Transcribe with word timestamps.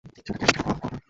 সেটা 0.03 0.21
কে, 0.25 0.33
আমি 0.33 0.47
সেটা 0.49 0.61
পরোয়া 0.65 0.77
করব 0.81 0.89
না। 0.93 0.97